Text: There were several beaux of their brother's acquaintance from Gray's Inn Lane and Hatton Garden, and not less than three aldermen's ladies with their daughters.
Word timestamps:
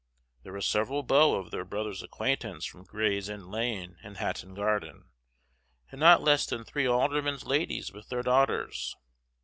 There 0.41 0.53
were 0.53 0.61
several 0.61 1.03
beaux 1.03 1.35
of 1.35 1.51
their 1.51 1.63
brother's 1.63 2.01
acquaintance 2.01 2.65
from 2.65 2.85
Gray's 2.85 3.29
Inn 3.29 3.49
Lane 3.51 3.97
and 4.01 4.17
Hatton 4.17 4.55
Garden, 4.55 5.11
and 5.91 5.99
not 5.99 6.23
less 6.23 6.47
than 6.47 6.63
three 6.65 6.87
aldermen's 6.87 7.45
ladies 7.45 7.91
with 7.93 8.09
their 8.09 8.23
daughters. 8.23 8.95